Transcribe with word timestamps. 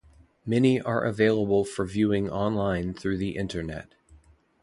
Many 0.47 0.81
are 0.81 1.03
available 1.03 1.63
for 1.63 1.85
viewing 1.85 2.27
on-line 2.27 2.95
through 2.95 3.17
the 3.17 3.35
Internet. 3.35 3.93